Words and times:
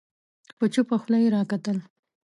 په 0.57 0.65
چوپه 0.73 0.95
خوله 1.01 1.17
يې 1.23 1.29
راکتل 1.35 1.77